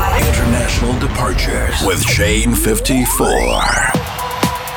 International 0.00 0.98
Departures 0.98 1.74
with 1.84 2.02
Shane 2.02 2.54
54. 2.54 3.28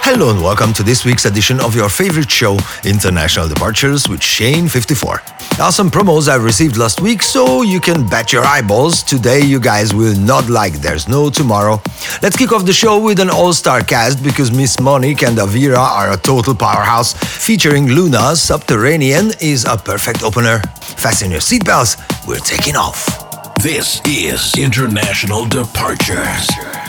Hello 0.06 0.32
and 0.32 0.44
welcome 0.44 0.74
to 0.74 0.84
this 0.84 1.06
week's 1.06 1.24
edition 1.24 1.62
of 1.62 1.74
your 1.74 1.88
favorite 1.88 2.30
show, 2.30 2.58
International 2.84 3.48
Departures 3.48 4.10
with 4.10 4.22
Shane 4.22 4.68
54. 4.68 5.22
Awesome 5.62 5.90
promos 5.90 6.28
I 6.28 6.36
received 6.36 6.76
last 6.76 7.00
week, 7.00 7.22
so 7.22 7.62
you 7.62 7.80
can 7.80 8.06
bet 8.06 8.34
your 8.34 8.44
eyeballs. 8.44 9.02
Today, 9.02 9.40
you 9.40 9.62
guys 9.62 9.94
will 9.94 10.14
not 10.20 10.50
like 10.50 10.74
There's 10.74 11.08
No 11.08 11.30
Tomorrow. 11.30 11.82
Let's 12.22 12.36
kick 12.36 12.52
off 12.52 12.66
the 12.66 12.74
show 12.74 13.02
with 13.02 13.22
an 13.22 13.30
all 13.30 13.54
star 13.54 13.80
cast 13.82 14.22
because 14.22 14.52
Miss 14.52 14.78
Monique 14.82 15.24
and 15.24 15.38
Avira 15.38 15.78
are 15.78 16.12
a 16.12 16.18
total 16.18 16.54
powerhouse. 16.54 17.14
Featuring 17.14 17.88
Luna, 17.88 18.36
Subterranean 18.36 19.32
is 19.40 19.64
a 19.64 19.78
perfect 19.78 20.22
opener. 20.22 20.60
Fasten 20.82 21.32
your 21.32 21.40
seatbelts, 21.40 21.96
we're 22.28 22.40
taking 22.40 22.76
off. 22.76 23.33
This 23.64 24.02
is 24.06 24.54
International 24.58 25.46
Departures. 25.46 26.83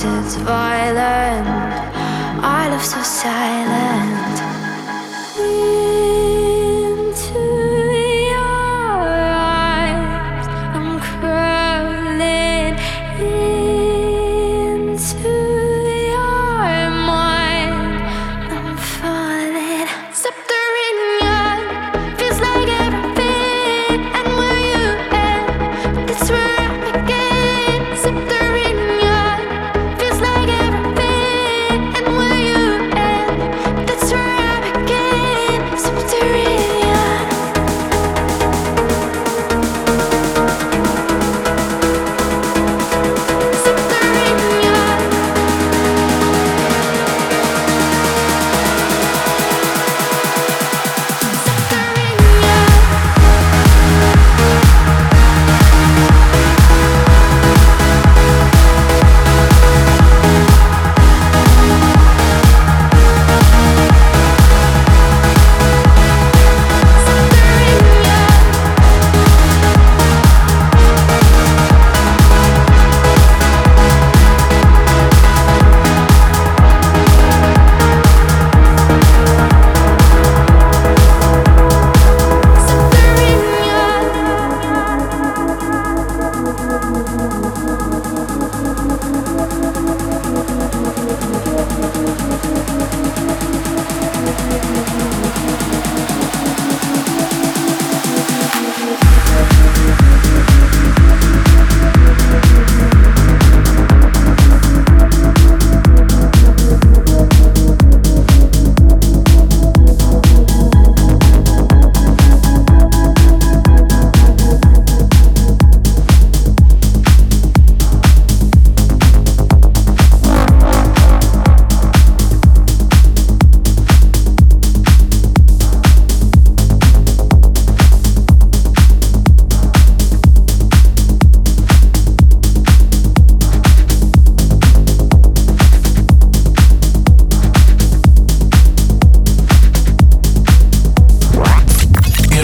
Sunsets 0.00 0.59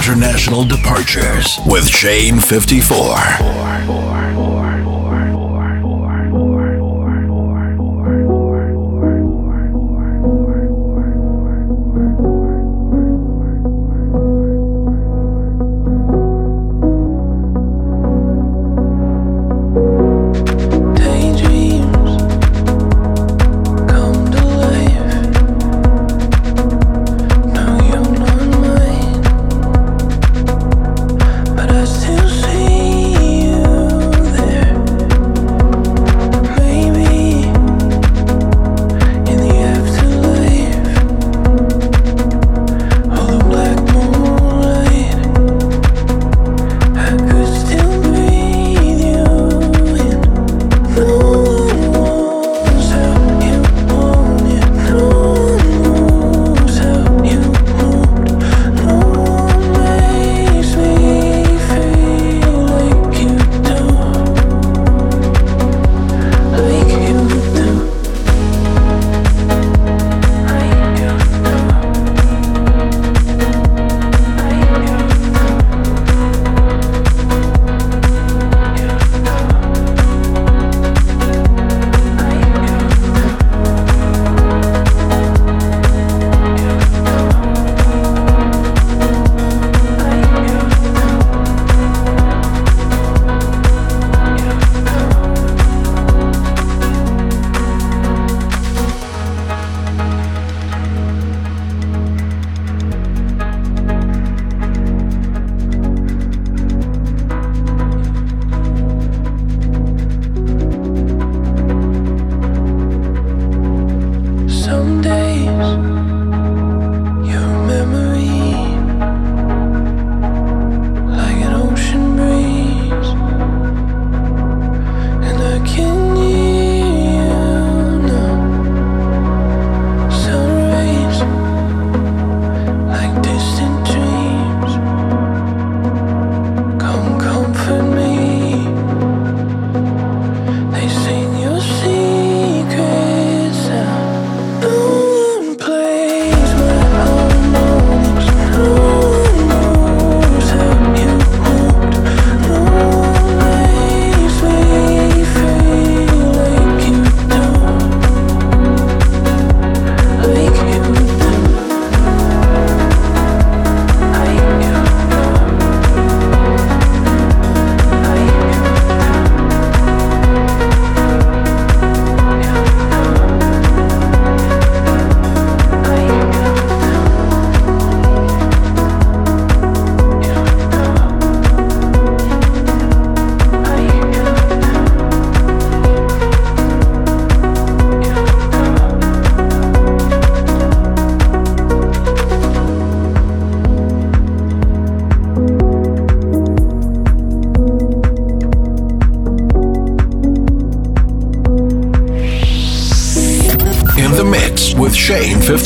International 0.07 0.65
Departures 0.65 1.59
with 1.67 1.89
Shane 1.89 2.39
54. 2.39 4.56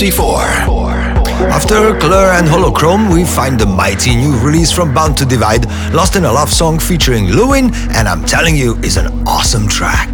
Shane 0.00 0.12
54. 0.12 0.40
After 1.52 1.74
Klur 1.98 2.38
and 2.38 2.48
Holochrome, 2.48 3.12
we 3.12 3.22
find 3.22 3.60
the 3.60 3.66
mighty 3.66 4.16
new 4.16 4.34
release 4.38 4.72
from 4.72 4.94
Bound 4.94 5.18
to 5.18 5.26
Divide, 5.26 5.66
Lost 5.92 6.16
in 6.16 6.24
a 6.24 6.32
Love 6.32 6.50
Song 6.50 6.78
featuring 6.78 7.26
Lewyn, 7.26 7.70
and 7.94 8.08
I'm 8.08 8.24
telling 8.24 8.56
you, 8.56 8.76
is 8.76 8.96
an 8.96 9.08
awesome 9.28 9.68
track. 9.68 10.09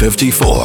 54. 0.00 0.59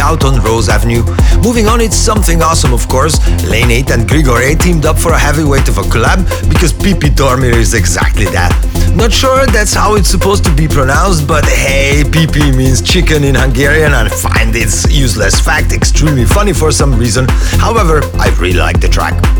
Out 0.00 0.24
on 0.24 0.42
Rose 0.42 0.68
Avenue. 0.68 1.02
Moving 1.42 1.66
on, 1.66 1.80
it's 1.80 1.96
something 1.96 2.42
awesome, 2.42 2.72
of 2.72 2.88
course. 2.88 3.18
Lane 3.44 3.70
8 3.70 3.90
and 3.90 4.08
Grigoré 4.08 4.58
teamed 4.60 4.86
up 4.86 4.98
for 4.98 5.12
a 5.12 5.18
heavyweight 5.18 5.68
of 5.68 5.78
a 5.78 5.82
collab 5.82 6.24
because 6.48 6.72
Pipi 6.72 7.14
Dormir 7.14 7.56
is 7.56 7.74
exactly 7.74 8.26
that. 8.26 8.52
Not 8.94 9.12
sure 9.12 9.46
that's 9.46 9.74
how 9.74 9.94
it's 9.94 10.08
supposed 10.08 10.44
to 10.44 10.54
be 10.54 10.68
pronounced, 10.68 11.26
but 11.26 11.44
hey, 11.44 12.02
Pipi 12.04 12.56
means 12.56 12.82
chicken 12.82 13.24
in 13.24 13.34
Hungarian 13.34 13.92
and 13.92 14.08
I 14.08 14.10
find 14.10 14.52
this 14.52 14.86
useless 14.90 15.40
fact 15.40 15.72
extremely 15.72 16.24
funny 16.24 16.52
for 16.52 16.70
some 16.70 16.98
reason. 16.98 17.26
However, 17.58 18.00
I 18.18 18.34
really 18.38 18.58
like 18.58 18.80
the 18.80 18.88
track. 18.88 19.37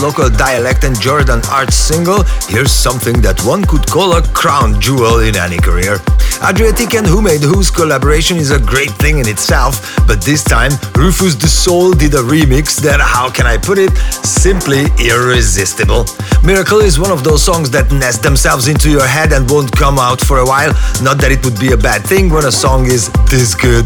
Local 0.00 0.30
dialect 0.30 0.84
and 0.84 0.98
Jordan 0.98 1.42
Arts 1.50 1.76
single, 1.76 2.24
here's 2.48 2.72
something 2.72 3.20
that 3.20 3.38
one 3.44 3.62
could 3.66 3.86
call 3.86 4.16
a 4.16 4.22
crown 4.32 4.80
jewel 4.80 5.20
in 5.20 5.36
any 5.36 5.58
career. 5.58 5.96
Adriatique 6.40 6.96
and 6.96 7.06
WhoMadeWho's 7.06 7.70
collaboration 7.70 8.38
is 8.38 8.50
a 8.50 8.58
great 8.58 8.92
thing 8.92 9.18
in 9.18 9.28
itself, 9.28 10.00
but 10.06 10.22
this 10.22 10.42
time 10.42 10.70
RÜFÜS 10.96 11.38
DU 11.38 11.46
SOL 11.46 11.92
did 11.92 12.14
a 12.14 12.24
remix 12.24 12.80
that, 12.80 12.98
how 12.98 13.28
can 13.28 13.46
I 13.46 13.58
put 13.58 13.76
it, 13.76 13.94
simply 14.24 14.86
irresistible. 14.98 16.06
Miracle 16.42 16.80
is 16.80 16.98
one 16.98 17.10
of 17.10 17.22
those 17.22 17.42
songs 17.42 17.68
that 17.70 17.92
nest 17.92 18.22
themselves 18.22 18.68
into 18.68 18.88
your 18.88 19.06
head 19.06 19.32
and 19.32 19.50
won't 19.50 19.70
come 19.70 19.98
out 19.98 20.18
for 20.18 20.38
a 20.38 20.46
while. 20.46 20.72
Not 21.02 21.18
that 21.20 21.30
it 21.30 21.44
would 21.44 21.60
be 21.60 21.72
a 21.72 21.76
bad 21.76 22.04
thing 22.04 22.30
when 22.30 22.46
a 22.46 22.52
song 22.52 22.86
is 22.86 23.12
this 23.28 23.54
good. 23.54 23.84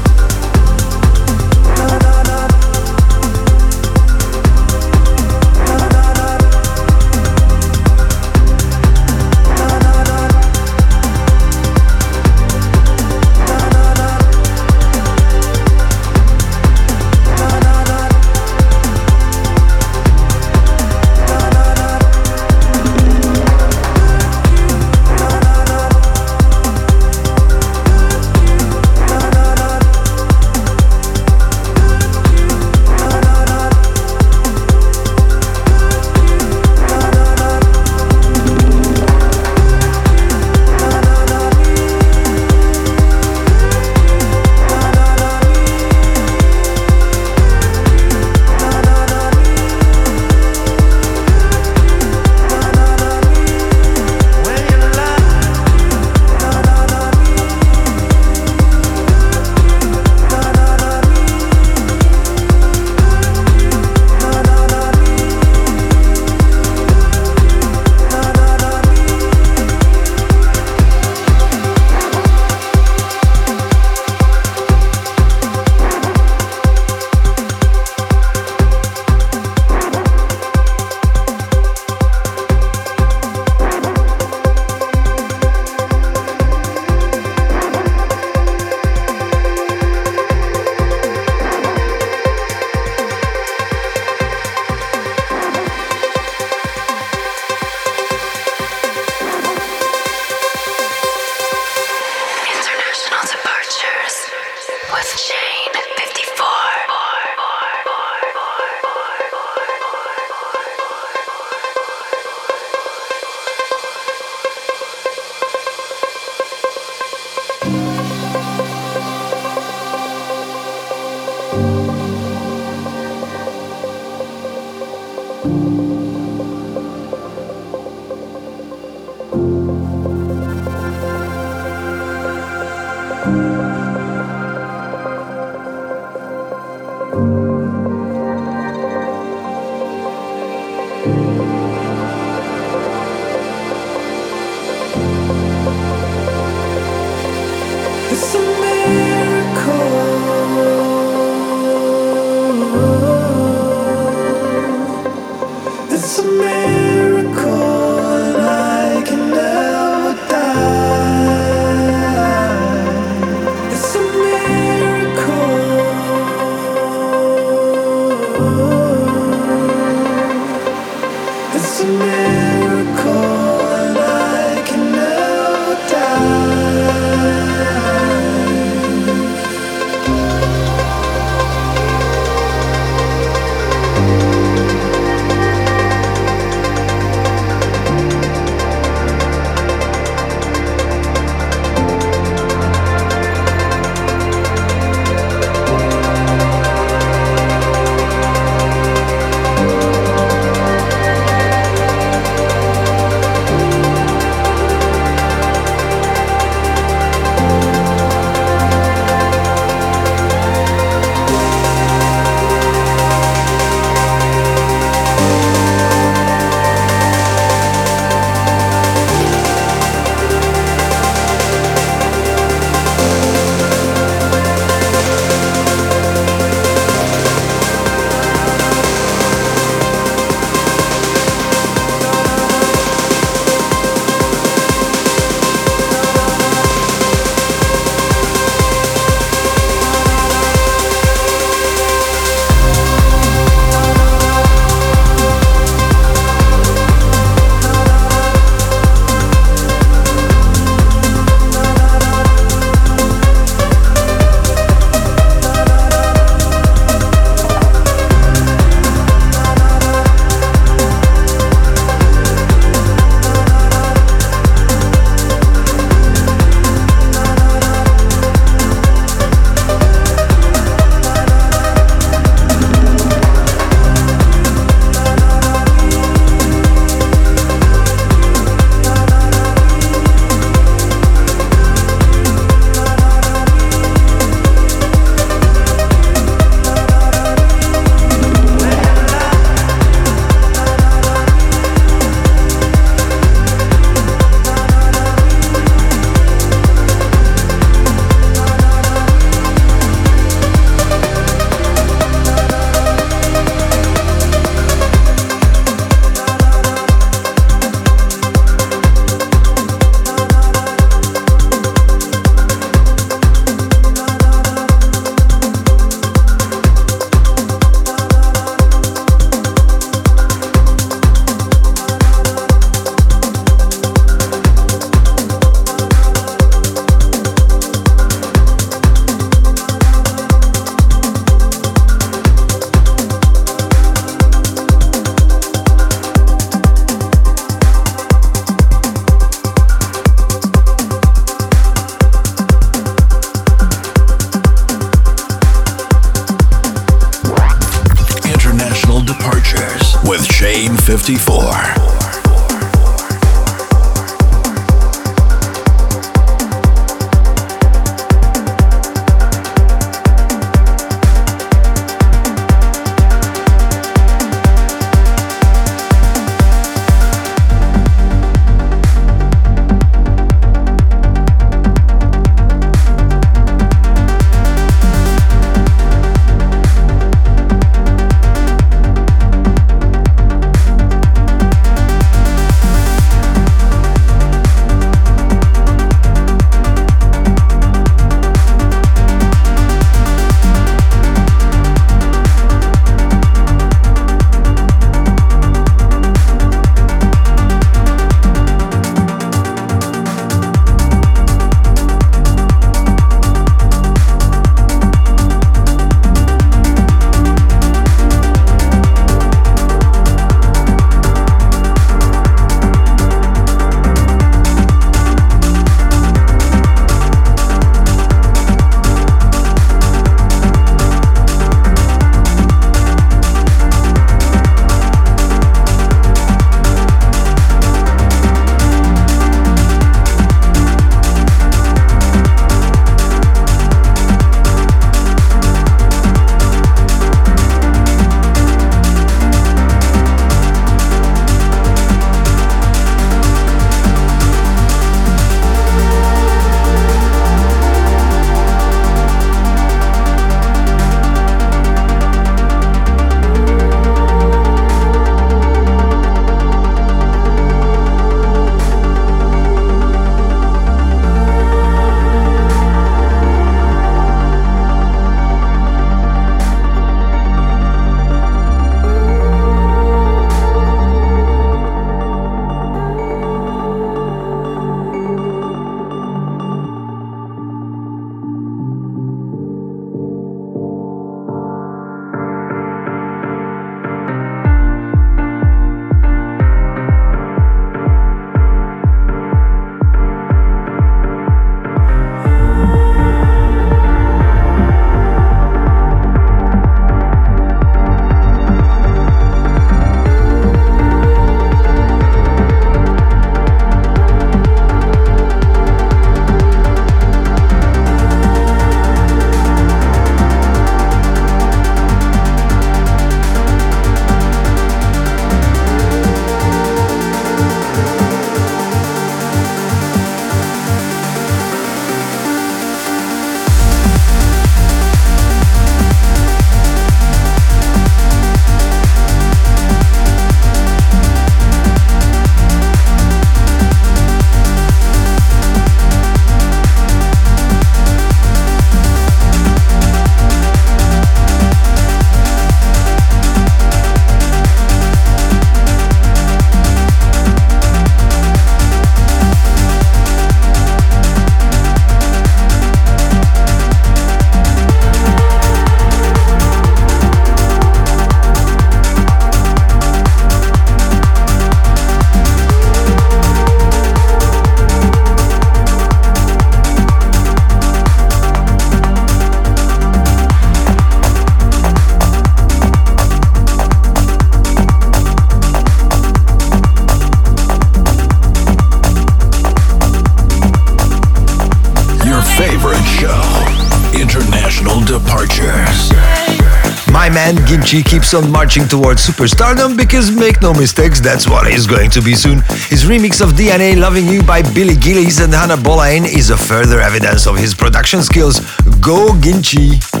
Ginchy 587.61 587.83
keeps 587.83 588.15
on 588.15 588.31
marching 588.31 588.67
towards 588.67 589.07
superstardom 589.07 589.77
because 589.77 590.09
make 590.09 590.41
no 590.41 590.51
mistakes, 590.51 590.99
that's 590.99 591.27
what 591.27 591.45
he's 591.45 591.67
going 591.67 591.91
to 591.91 592.01
be 592.01 592.15
soon. 592.15 592.39
His 592.69 592.85
remix 592.85 593.21
of 593.21 593.33
DNA 593.33 593.79
Loving 593.79 594.07
You 594.07 594.23
by 594.23 594.41
Billy 594.41 594.75
Gillies 594.75 595.19
and 595.19 595.31
Hannah 595.31 595.57
Boleyn 595.57 596.05
is 596.05 596.31
a 596.31 596.37
further 596.37 596.79
evidence 596.79 597.27
of 597.27 597.37
his 597.37 597.53
production 597.53 598.01
skills. 598.01 598.39
Go 598.79 599.15
Ginchy! 599.21 600.00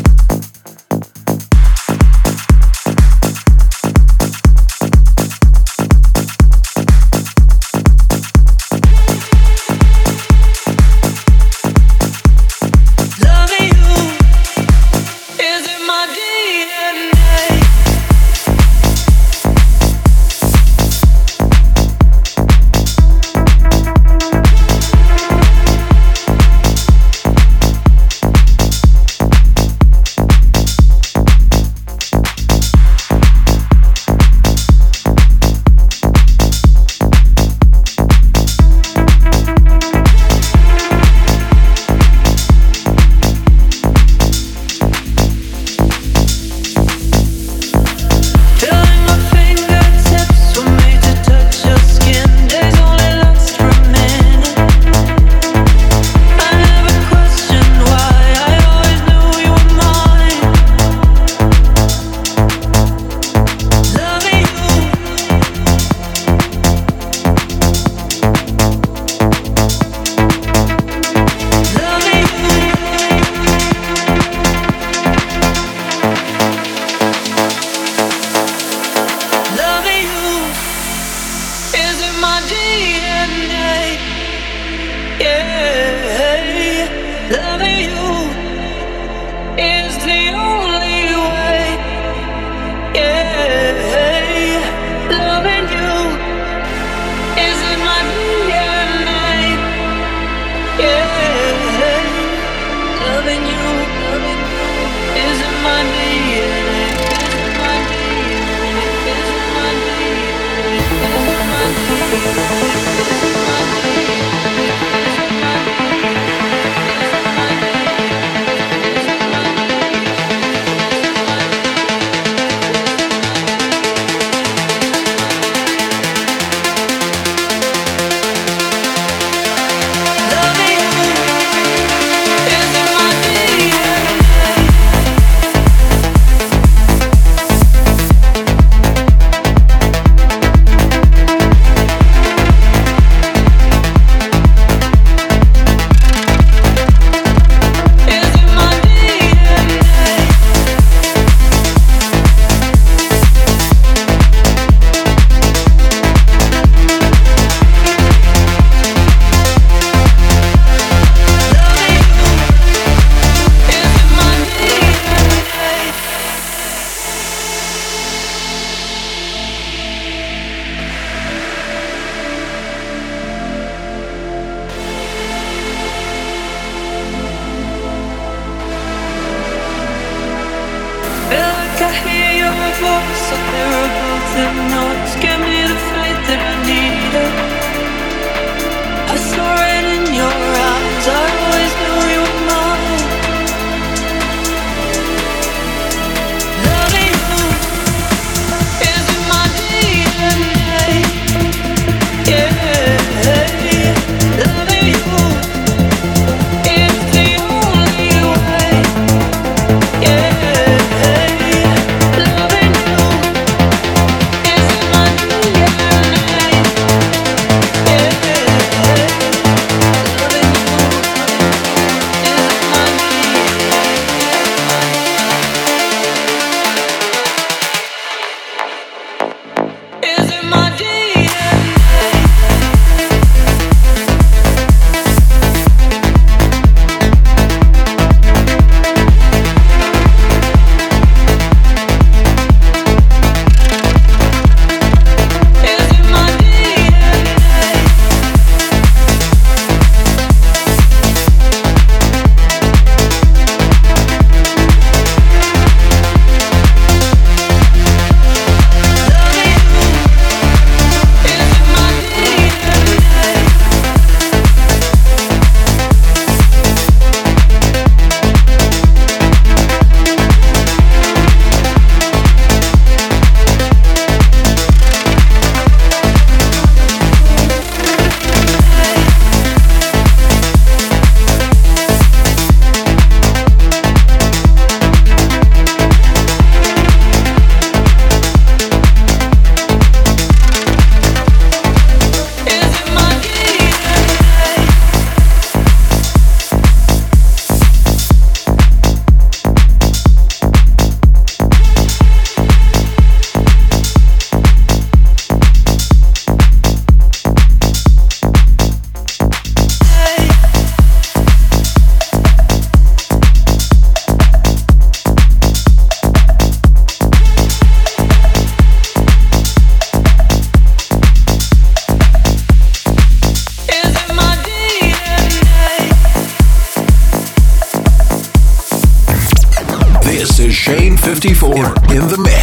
Four 331.41 331.73
in 331.89 332.07
the 332.07 332.21
mix. 332.23 332.40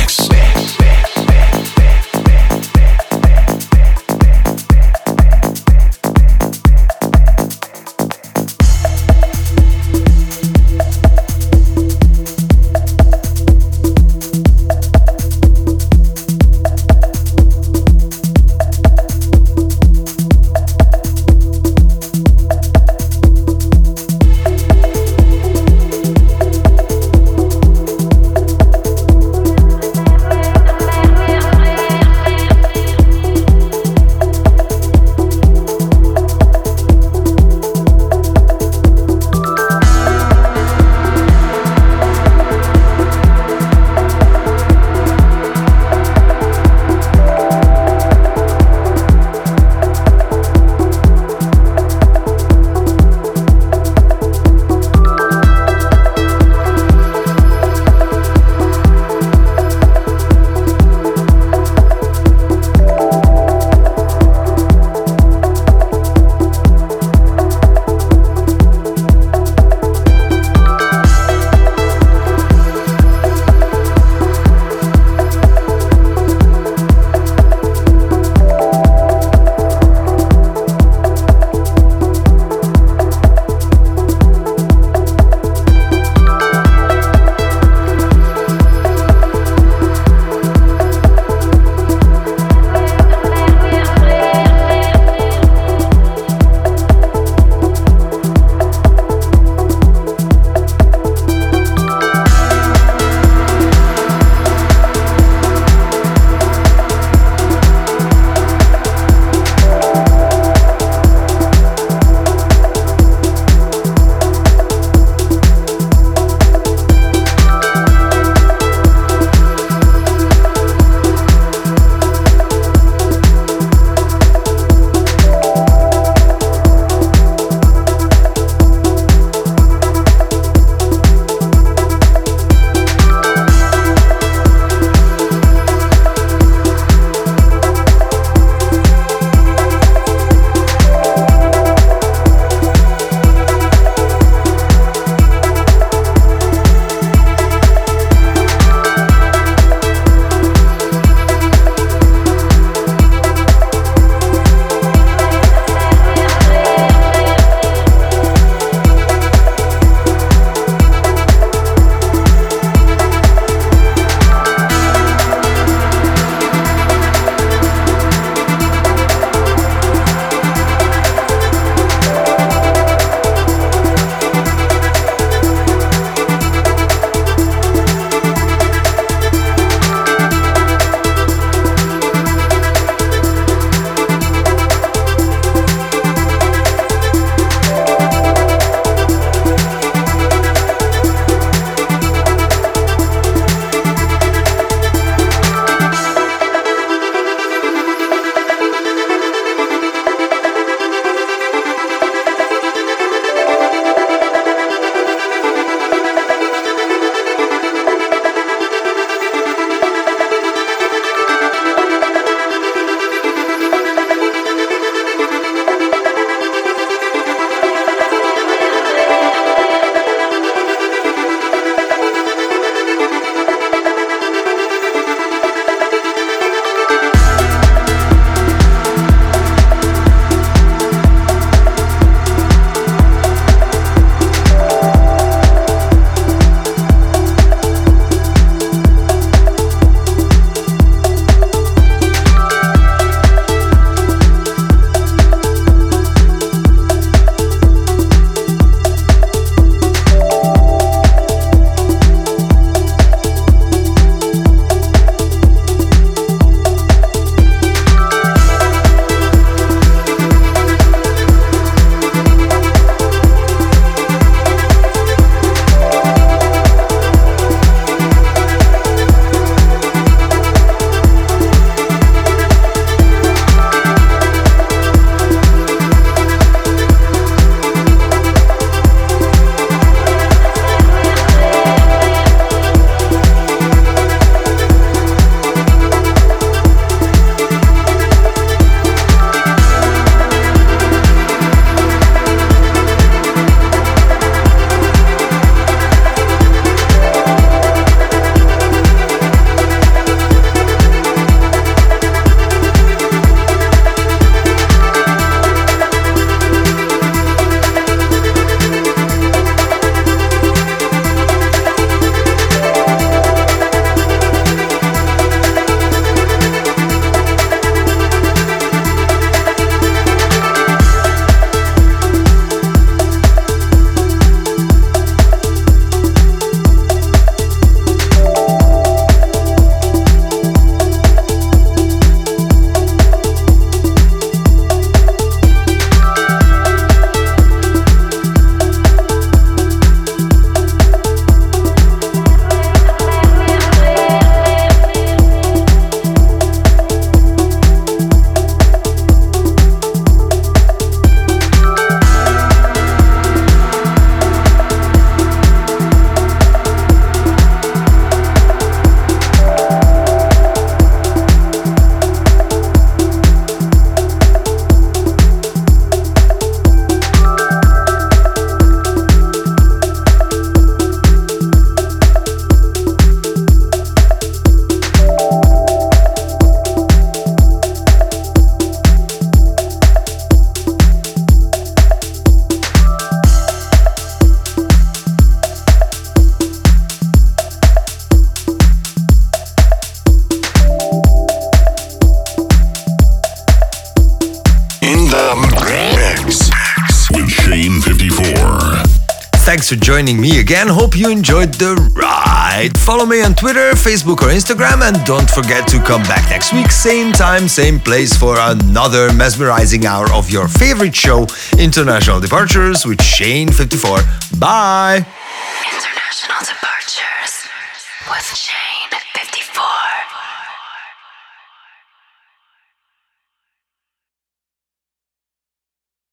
Again. 400.48 400.68
Hope 400.68 400.96
you 400.96 401.10
enjoyed 401.10 401.52
the 401.54 401.74
ride. 401.94 402.70
Follow 402.78 403.04
me 403.04 403.20
on 403.22 403.34
Twitter, 403.34 403.72
Facebook, 403.72 404.22
or 404.22 404.30
Instagram, 404.32 404.80
and 404.80 404.96
don't 405.04 405.28
forget 405.28 405.68
to 405.68 405.78
come 405.78 406.02
back 406.04 406.30
next 406.30 406.54
week, 406.54 406.70
same 406.70 407.12
time, 407.12 407.48
same 407.48 407.78
place, 407.78 408.16
for 408.16 408.36
another 408.38 409.12
mesmerizing 409.12 409.84
hour 409.84 410.10
of 410.12 410.30
your 410.30 410.48
favorite 410.48 410.96
show, 410.96 411.26
International 411.58 412.18
Departures 412.18 412.86
with 412.86 412.98
Shane54. 412.98 414.40
Bye. 414.40 415.06